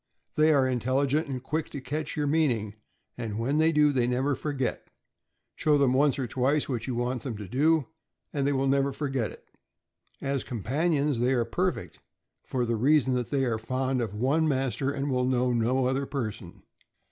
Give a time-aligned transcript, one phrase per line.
[0.33, 2.73] They are intelligent and quick to catch your meaning,
[3.19, 4.87] and when they do, they never forget;
[5.55, 7.85] show them once or twice what you want them to do,
[8.33, 9.47] and they will never forget it.
[10.19, 11.99] As companions they are perfect,
[12.43, 16.07] for the reason that they are fond of one master and will know no other
[16.07, 16.63] per son.